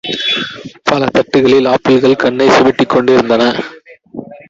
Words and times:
பல 0.83 1.09
தட்டுகளில் 1.11 1.67
ஆப்பிள்கள் 1.67 2.21
கண்ணைச் 2.23 2.55
சிமிட்டிக் 2.55 2.89
கொண்டி 2.89 3.15
ருந்தன. 3.15 3.43